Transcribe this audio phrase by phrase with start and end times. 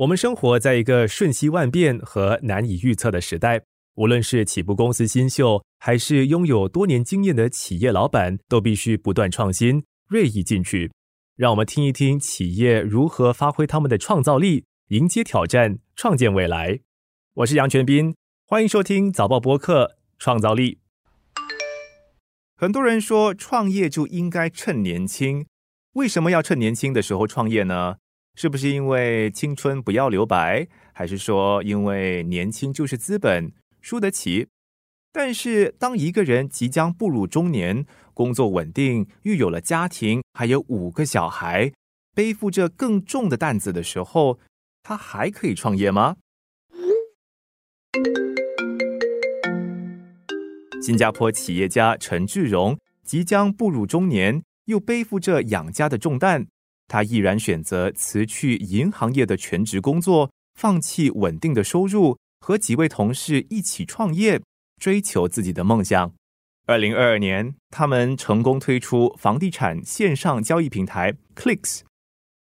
[0.00, 3.60] 我们生活在一个瞬息万变和难以预测的时代，
[3.96, 10.90] 无论是起步公司新秀，还是拥有多年经验的企业老板，都必须不断创新、锐意进取。
[11.36, 16.80] 让我们听一听企业如何发挥他们的创造力，迎接挑战，创建未来。
[17.34, 18.14] 我是杨全斌，
[18.46, 19.84] 欢迎收听早报播客
[20.18, 20.76] 《创造力》。
[22.56, 25.44] 很多人说创业就应该趁年轻，
[25.92, 27.96] 为什么要趁年轻的时候创业呢？
[28.34, 34.48] 是不是因为青春不要留白，还是说因为年轻就是资本，输得起？
[35.12, 41.72] 但是当一个人即将步入中年，工作稳定，育有了家庭，还有五个小孩，
[42.14, 44.38] 背负着更重的担子的时候，
[44.82, 46.16] 他还可以创业吗？
[50.80, 56.46] 新加坡企业家陈志荣即将步入中年，又背负着养家的重担，
[56.90, 64.42] 他毅然选择辞去银行业的全职工作，放弃稳定的收入，和几位同事一起创业，
[64.80, 66.12] 追求自己的梦想。
[66.66, 71.82] 二零二二年，他们成功推出房地产线上交易平台 Clicks，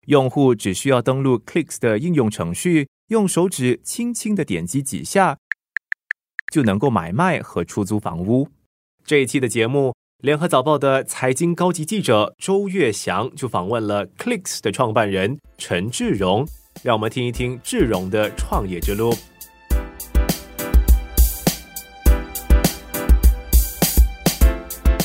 [0.06, 5.36] 用户只需要登录 Clicks 的应用程序，用手指轻轻的点击几下。
[6.50, 8.48] 就能够买卖和出租房屋。
[9.04, 16.44] 这一期的节目，联合早报的财经高级记者周月祥就访问了 Clicks 的创办人陈志荣，
[16.82, 19.14] 让我们听一听志荣的创业之路。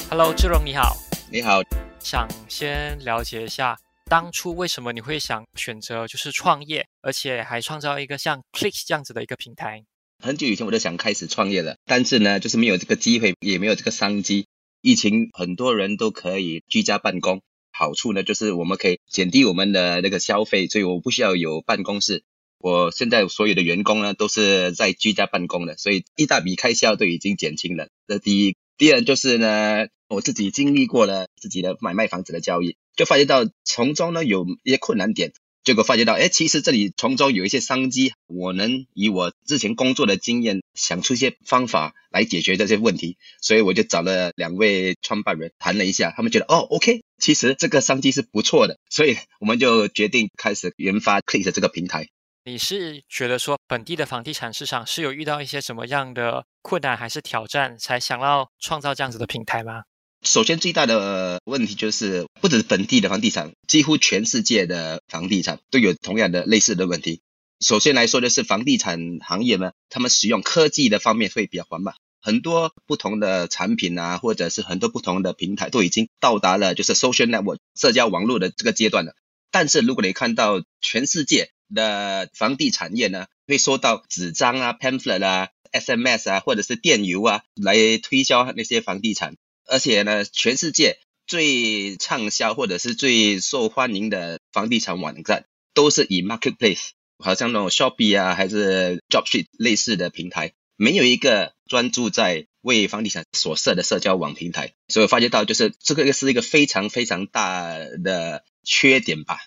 [0.10, 0.98] Hello，志荣你好。
[1.30, 1.62] 你好，
[2.00, 9.84] 想先了解一下，当初为什么你会想选择就是创业，而且还创造一个像 Clicks 这样子的一个平台？
[10.24, 14.48] 很久以前我就想开始创业了，但是呢，就是没有这个机会，也没有这个商机。
[14.84, 22.26] 疫情很多人都可以居家办公，好处呢就是我们可以减低我们的那个消费，所以我不需要有办公室。
[22.58, 27.88] 我现在所有的员工呢都是在居家办公的，所以一大笔开销都已经减轻了。
[28.10, 35.32] 这第一，第二就是呢，我自己经历过了自己的买卖房子的交易，就发觉到从中呢有一些困难点。
[35.64, 52.08] 结果发觉到，哎，其实这里从中有一些商机，我能以我之前工作的经验想出一些方法来解决这些问题，所以我就找了两位创办人谈了一下，他们觉得，哦，OK，其实这个商机是不错的，所以我们就决定开始研发 Click 这个平台。
[52.46, 59.84] 你是觉得说本地的房地产市场是有遇到一些什么样的困难还是挑战，才想要创造这样子的平台吗？
[60.24, 67.22] 首先，最大的问题就是，不止本地的房地产，几乎全世界的房地产都有同样的类似的问题。
[67.60, 79.14] 首先来说的是房地产行业呢，他们使用科技的方面会比较缓慢，很多不同的产品啊，或者是很多不同的平台都已经到达了就是 social network 社交网络的这个阶段了。
[79.52, 89.36] 但是如果你看到全世界的房地产业呢，会收到纸张啊、pamphlet 啊、SMS 啊，或者是电邮啊，来推销那些房地产。
[89.68, 104.74] 而且呢，全世界最畅销或者是最受欢迎的房地产网站，都是以 marketplace，好像那种 Shopee 啊，还是 Jobstreet 类似的平台，没有一个专注在为房地产所设的社交网平台。
[104.90, 107.70] 所以我发觉到，就是这个是一个非常非常大
[108.04, 109.40] 的缺点吧，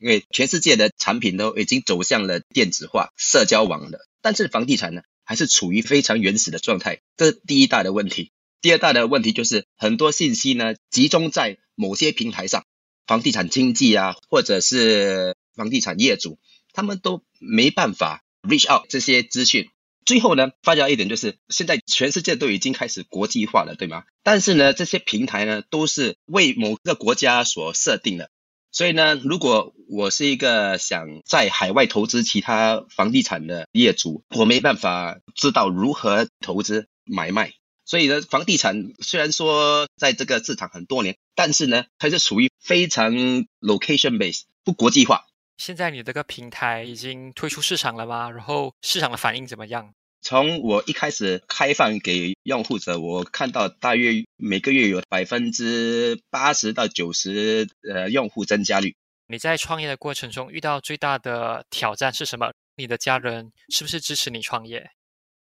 [0.00, 8.30] 因为全世界的产品都已经走向了电子化社交网了，但是房地产呢，还是处于非常原始的状态，这是第一大的问题。
[8.62, 12.64] 第二大的问题就是很多信息呢集中在某些平台上，
[13.06, 16.38] 房地产经纪啊，或者是房地产业主，
[16.72, 19.68] 他们都没办法 reach out 这些资讯。
[20.04, 24.04] 最后呢，发觉一点就是，现在全世界都已经开始国际化了，对吗？
[24.22, 28.30] 但是呢，这些平台呢都是为某个国家所设定的，
[28.70, 37.52] 所以呢，如果我是一个想在海外投资其他房地产的业主，我没办法知道如何投资买卖。
[37.84, 43.12] 所以呢，房地产虽然说在这个市场很多年，但是呢，还是属于非常
[43.60, 45.26] location base，不国际化。
[45.58, 48.30] 现在你这个平台已经推出市场了吗？
[48.30, 49.92] 然后市场的反应怎么样？
[50.22, 58.94] 从我一开始开放给用户者，我看到大约每个月有百分之八十到九十呃用户增加率。
[59.26, 62.52] 你在创业的过程中遇到最大的挑战是什么？
[62.76, 64.90] 你的家人是不是支持你创业？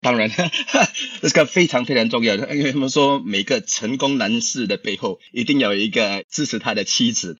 [0.01, 0.29] 当然，
[1.21, 7.37] 这是个非常非常重要的，因为他们说每个成功男士的背后一定有一个支持他的妻子。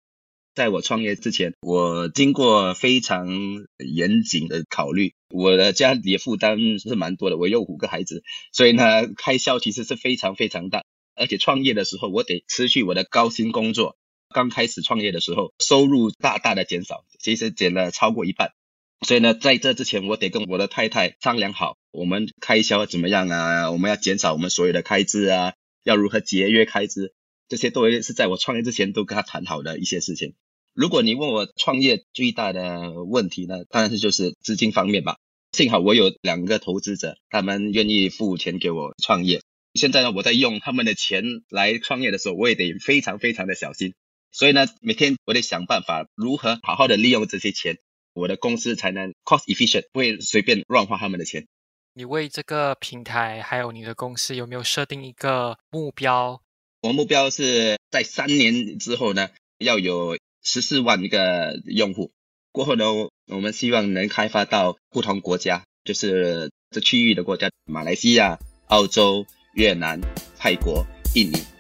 [0.56, 3.30] 在我创业之前，我经过非常
[3.78, 10.84] 严谨的考虑，我的家里的负担是蛮多的，我有五个孩子，所以呢，开销其实是非常非常大。
[11.16, 13.96] 而且创业的时候，我得辞去我的高薪工作。
[14.34, 18.52] 刚开始创业的时候，收入大大的减少，其实减了超过一半。
[19.08, 23.72] 所以呢，在这之前，我得跟我的太太商量好，我们开销怎么样啊？
[23.72, 25.54] 我们要减少我们所有的开支啊，
[25.84, 27.14] 要如何节约开支，
[27.48, 30.36] 这些都是在我创业之前都跟他谈好的一些事情。
[30.74, 35.18] 如果你问我创业最大的问题呢，当然是就是资金方面吧。
[35.52, 39.42] 幸好我有两个投资者，他们愿意付钱给我创业。
[39.74, 43.94] 现在呢，我在用他们的钱来创业的时候，我也得非常非常的小心。
[44.32, 47.80] 所以呢，每天我得想办法如何好好的利用这些钱。
[48.14, 51.48] 我的公司才能 cost efficient，不会随便乱花他们的钱。
[51.94, 56.42] 你为这个平台还有你的公司有没有设定一个目标？
[56.82, 62.12] 我目标是在三年之后呢，要有十四万一个用户。
[62.52, 62.86] 过后呢，
[63.28, 70.00] 我们希望能开发到不同国家，就是这区域的国家：马来西亚、澳洲、越南、
[70.38, 71.59] 泰国、印尼。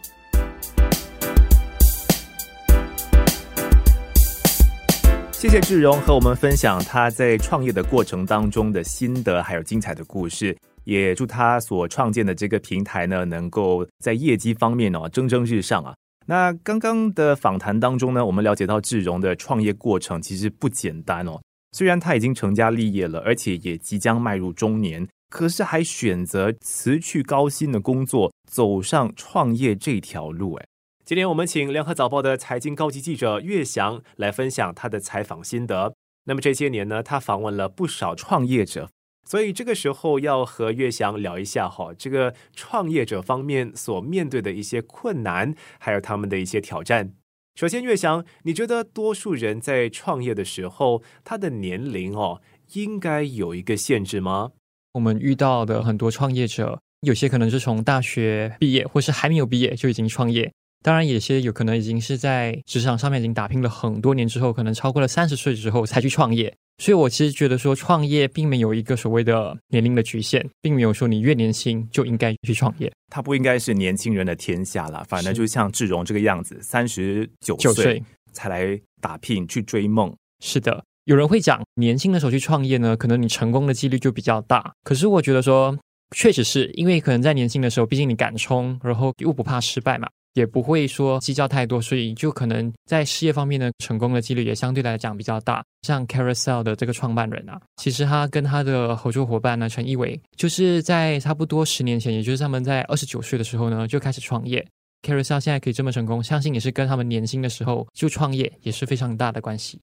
[5.39, 10.53] 谢谢志荣和我们分享他在创业的过程当中的心得，还有精彩的故事。
[10.83, 15.95] 也祝他所创建的这个平台呢，能够在业绩方面哦蒸蒸日上啊。
[16.25, 21.39] 那刚刚的访谈当中呢，我们了解到志荣的创业过程其实不简单哦。
[21.71, 30.55] 虽然他已经成家立业了，而且也即将迈入中年，可是还选择辞去高薪的工作，走上创业这条路。
[30.55, 30.65] 哎。
[31.09, 35.95] 今天我们请联合早报的财经高级记者岳翔来分享他的采访心得。
[36.25, 38.91] 那么这些年呢，他访问了不少创业者，
[39.27, 47.15] 所以这个时候要和岳翔聊一下哈，这个创业者方面所面对的一些困难，还有他们的一些挑战。
[47.55, 52.39] 首先，岳翔，你觉得多数人在创业的时候，他的年龄哦，
[52.73, 54.51] 应该有一个限制吗？
[54.93, 60.53] 我们遇到的很多创业者，有些可能是从大学毕业，或是还没有毕业就已经创业。
[60.81, 66.55] 当然，有些有可能已经是在职场上面已经打拼了很多年之后，可能超过了三十岁之后才去创业。
[66.81, 72.89] 所以我其实觉得说，创业并没有一个所谓的年龄的局限，并没有说你越年轻就应该去创业。
[73.09, 80.15] 它不应该是年轻人的天下了，反正就像志荣这个样子，三十九岁才来打拼去追梦。
[80.41, 84.71] 是的，有人会讲，年轻的时候去创业呢，可能你成功的几率就比较大。
[84.85, 85.77] 可是我觉得说，
[86.15, 90.07] 确实是因为可能在年轻的时候，毕竟你敢冲，然后又不怕失败嘛。
[90.33, 95.63] 也不会说计较太多，所以就可能在事业方面呢，成功的几率也相对来讲比较大。
[95.81, 104.65] 像 Carousel 的这个创办人啊，其实他跟他的合作伙伴呢，陈一伟，就是在差不多十年前，也就是他们在二十九岁的时候呢，就开始创业。
[105.01, 109.79] Carousel 现在可以这么成功，相信也是跟他们年轻的时候就创业也是非常大的关系。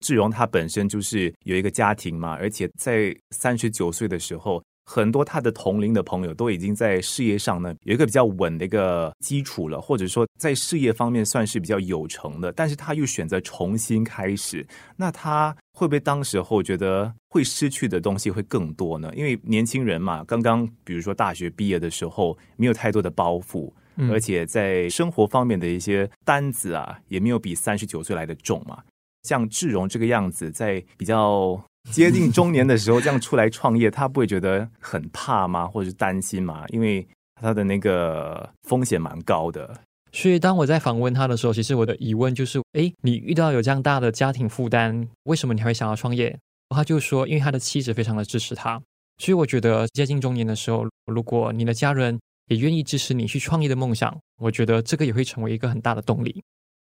[0.00, 4.62] 志荣他本身就是有一个家庭嘛，而且在三十九岁的时候。
[4.90, 19.12] 很多他的同龄的朋友都已经在事业上呢有一个比较稳的一个基础了，或者说在事业方面算是比较有成的，但是他又选择重新开始，那他会不会当时候觉得会失去的东西会更多呢？
[19.14, 23.70] 因为年轻人嘛，刚刚比如说大学毕业的时候没有太多的包袱，
[24.10, 28.82] 而且在生活方面的一些担子啊，也没有比三十九岁来的重嘛。
[29.24, 31.62] 像志荣这个样子，在比较。
[31.90, 35.66] 接近中年的时候，这样出来创业，他不会觉得很怕吗？
[35.66, 36.64] 或者是担心吗？
[36.68, 37.06] 因为
[37.40, 39.80] 他的那个风险蛮高的。
[40.12, 46.38] 所以当我在访问他的时候，其实我的疑问就是：哎，你遇到有这样大的家庭负担，为什么你还会想要创业？
[46.70, 48.80] 他就说，因为他的妻子非常的支持他。
[49.18, 56.42] 所以我觉得接近中年的时候，如果你的家人也愿意支持你去创业的梦想，我觉得这个也会成为一个很大的动力。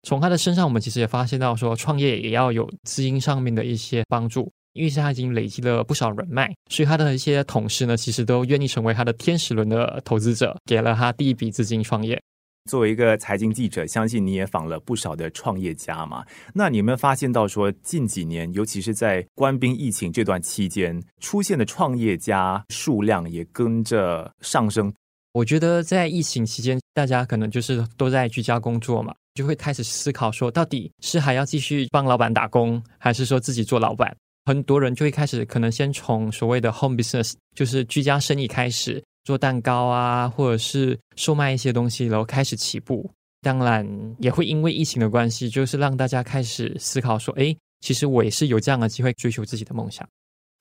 [0.04, 4.52] 从他的身上，我们其实也发现到说，创业也要有资金上面的一些帮助。
[4.74, 12.22] 因为他已经累积了不少人脉，所以他的一些同事呢，其实都愿意成为他的天使轮的投资者，给了他第一笔资金创业。
[12.70, 16.24] 作为一个财经记者，相信你也访了不少的创业家嘛？
[16.54, 24.94] 那你有没有发现到说，近几年，尤其是在官兵疫情这段期间，出现的创业家数量也跟着上升？
[25.32, 34.16] 我觉得在疫情期间，大家可能就是都在居家工作嘛，就会开始思考说，到底是还要继续帮老板打工，还是说自己做老板？
[34.50, 43.08] 很多人就会开始，可能先从所谓的 home business，就是居家生意开始做蛋糕啊，或者是售卖一些东西，然后开始起步。
[43.44, 43.88] 当然，
[44.18, 50.04] 也会因为疫情的关系，就是让大家开始思考说，哎，其实我也是有这样的机会追求自己的梦想。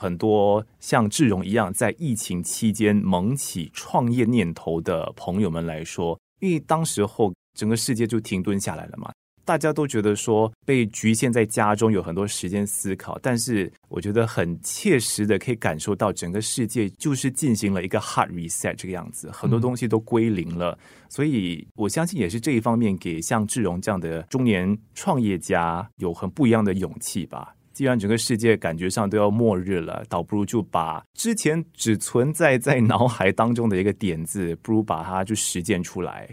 [0.01, 9.11] 很多像志荣一样在疫情期间萌起创业念头的朋友们来说，因为当时候整个世界就停顿下来了嘛。
[9.49, 20.79] 大家都觉得说被局限在家中有很多时间思考，但是我觉得很切实的可以感受到整个世界就是进行了一个 hard reset 这个样子，很多东西都归零了。
[21.09, 27.55] 所以我相信也是这一方面给像志荣这样的中年创业家有很不一样的勇气吧。
[27.73, 36.29] 既然整个世界感觉上都要末日了，倒不如就把之前只存在在脑海当中的一个点子，不如把它就实践出来。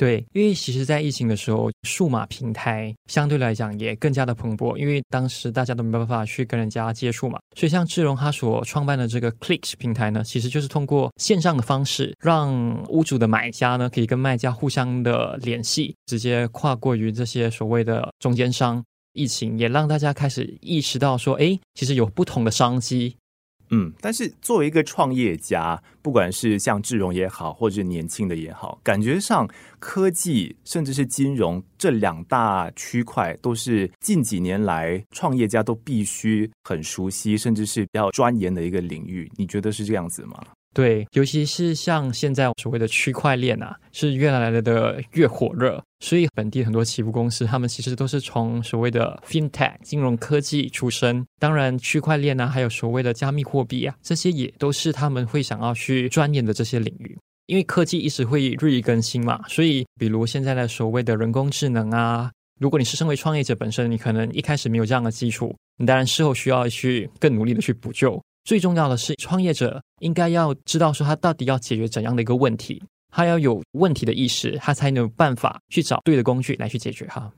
[0.00, 18.82] 对，因为其实，在疫情的时候，数码平台相对来讲也更加的蓬勃，因为当时大家都没办法去跟人家接触嘛，所以像志荣他所创办的这个 Clicks 平台呢，其实就是通过线上的方式，让屋主的买家呢可以跟卖家互相的联系，直接跨过于这些所谓的中间商。
[19.12, 23.14] 疫情也让大家开始意识到说，哎，其实有不同的商机。
[23.70, 29.48] 嗯，但是作为一个创业家，不管是像智荣也好，或者年轻的也好，感觉上
[29.78, 39.30] 科技甚至是金融这两大区块，都是近几年来创业家都必须很熟悉，甚至是比较钻研的一个领域。
[39.36, 40.42] 你觉得是这样子吗？
[40.72, 51.26] 对，尤其是像现在所谓的区块链啊，是越来来的越火热，所以本地很多起步公司，他们其实都是从所谓的 fintech 金融科技出身。
[51.40, 57.18] 当然，区块链啊，还有所谓的加密货币啊，这些也都是他们会想要去钻研的这些领域。
[57.46, 68.22] 因为科技一直会日益更新嘛，所以比如现在的所谓的人工智能啊，如果你是身为创业者本身，你可能一开始没有这样的基础，你当然事后需要去更努力的去补救。
[68.44, 72.82] 最重要的是，创业者应该要知道说他到底要解决怎样的一个问题，
[73.12, 77.32] 他要有问题的意识，他才能有办法去找对的工具来去解决哈。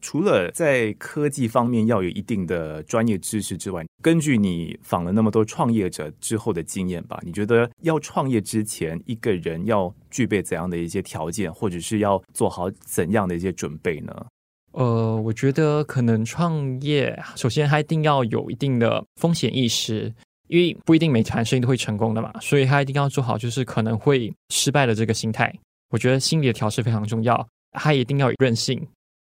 [0.00, 14.26] 除了在科技方面要有一定的专业知识之外，根据你访了那么多创业者之后的经验吧，你觉得要创业之前，一个人要具备怎样的一些条件，或者是要做好怎样的一些准备呢？
[14.72, 20.12] 呃，我觉得可能创业首先他一定要有一定的风险意识。
[20.52, 25.50] 因为不一定每盘生意都会成功的嘛，所以他一定要做好就是可能会失败的这个心态。
[25.88, 28.76] 我觉得心理的调试非常重要，他一定要有韧性。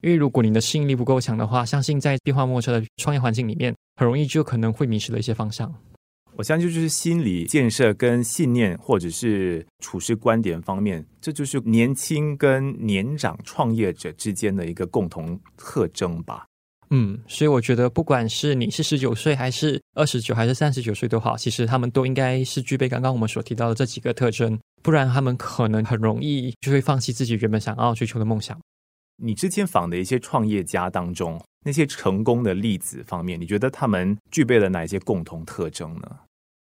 [0.03, 5.73] 因为如果你的适应力不够强的话，相信在变化莫测的创业环境里面，很容易就可能会迷失了一些方向。
[6.35, 16.45] 我相信就是心理建设跟信念，或者是处事观点方面，这就是年轻跟年长创业者之间的一个共同特征吧。
[16.95, 28.61] 嗯，所以我觉得，不管是你是十九岁，还是二十九，还是三十九岁都好，其实他们都应该是具备刚刚我们所提到的这几个特征，不然他们可能很容易就会放弃自己原本想要追求的梦想。
[29.17, 36.19] 你之前访的一些创业家当中，那些成功的例子方面，你觉得他们具备了哪些共同特征呢？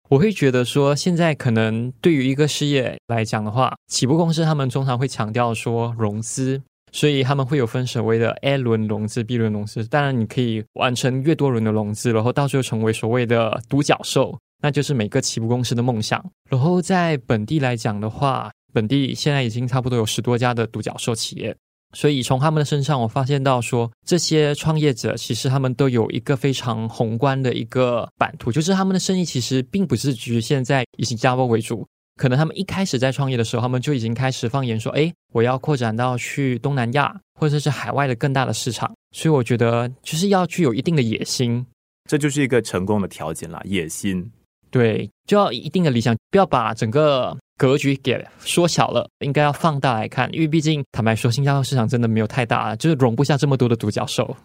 [0.09, 6.61] 我会觉得说，现在可能对于一个事业来讲的话，起步公司他们通常会强调说融资。
[6.91, 9.85] 所以他们会有分所谓的 A 轮融资、B 轮融资。
[9.85, 16.23] 当然，你可以完成越多轮的融资，然后到最后成为所谓的独角兽，那就是每个起步公司的梦想。
[16.49, 21.55] 然后在本地来讲的话，本地现在已经差不多有十多家的独角兽企业。
[21.95, 31.87] 所以从他们的身上，我发现到说，这些创业者其实他们都有一个非常宏观的一个版图，就是他们的生意其实并不是局限在以新加坡为主。
[32.19, 41.65] 可能他们一开始在创业的时候，他们就已经开始放言说：“哎，我要扩展到去东南亚或者是海外的更大的市场。”所以我觉得就是要具有一定的野心，
[42.09, 43.61] 这就是一个成功的条件啦。
[43.63, 44.29] 野心，
[44.69, 50.29] 对，就要一定的理想，不要把整个格局给缩小了，应该要放大来看。
[50.33, 54.35] 因为毕竟坦白说，新加坡市场真的没有太大，就是容不下这么多的独角兽。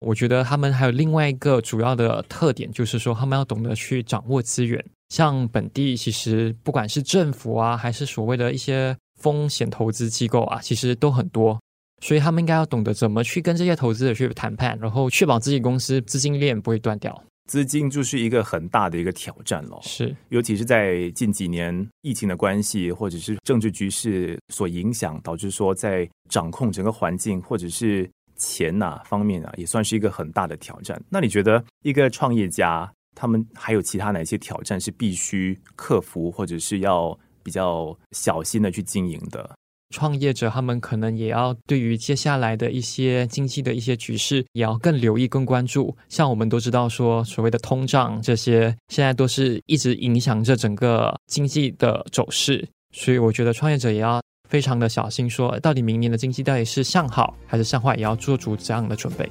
[0.00, 4.84] 我觉得他们还有另外一个主要的特点，就是说他们要懂得去掌握资源。
[5.12, 11.60] 像本地其实不管是政府啊，还是所谓的一些风险投资机构啊，其实都很多，
[12.00, 17.22] 所以他们应该要懂得怎么去跟这些投资者去谈判，然后确保自己公司资金链不会断掉。
[17.46, 30.98] 资金就是一个很大的一个挑战了，是，尤其是在近几年疫情的关系，或者是政治局势所影响，导致说在掌控整个环境或者是钱呐方面啊，也算是一个很大的挑战。
[31.10, 32.90] 那你觉得一个创业家？
[33.14, 39.50] 他们还有其他哪些挑战是必须克服，或者是要比较小心的去经营的？
[39.94, 45.94] 创业者他们可能也要对于接下来的一些经济的一些局势，也要更留意、更关注。
[46.08, 52.66] 像我们都知道说，所谓的通胀这些，现在都是一直影响着整个经济的走势。
[52.94, 59.28] 所以，我觉得创业者也要非常的小心，说到底明年的经济到底是向好还是向坏，也要做足这样的准备。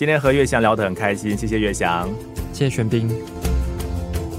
[0.00, 2.08] 今天和岳翔聊得很开心，谢谢岳翔，
[2.54, 3.06] 谢谢玄彬，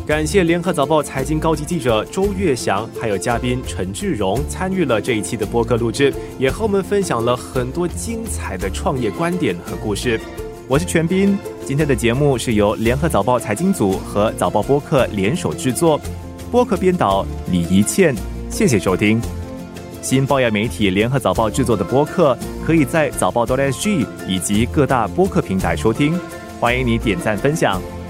[0.08, 10.20] 感谢联合早报财经高级记者周岳翔，还有嘉宾陈志荣参与了这一期的播客录制，也和我们分享了很多精彩的创业观点和故事。
[10.68, 16.02] 我是全斌，今天的节目是由联合早报财经组和早报播客联手制作，
[16.50, 18.16] 播客编导李怡倩，
[18.50, 19.22] 谢谢收听。
[20.02, 26.18] 新报业媒体联合早报制作的播客，可以在早报 .sg 以及各大播客平台收听。
[26.58, 28.01] 欢迎你点赞分享。